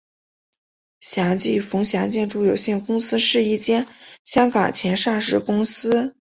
[0.99, 3.85] 祥记冯祥建筑有限公司是一间
[4.23, 6.15] 香港前上市公司。